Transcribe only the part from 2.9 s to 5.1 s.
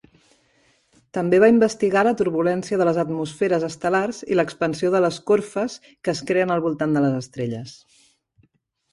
atmosferes estel·lars i l'expansió de